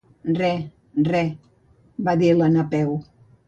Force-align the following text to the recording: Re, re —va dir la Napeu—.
Re, 0.39 0.49
re 1.11 1.21
—va 2.07 2.19
dir 2.25 2.35
la 2.43 2.51
Napeu—. 2.59 3.01